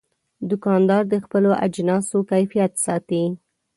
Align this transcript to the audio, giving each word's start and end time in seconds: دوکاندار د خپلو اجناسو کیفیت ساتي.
دوکاندار 0.49 1.03
د 1.09 1.15
خپلو 1.23 1.51
اجناسو 1.65 2.17
کیفیت 2.31 2.71
ساتي. 2.85 3.23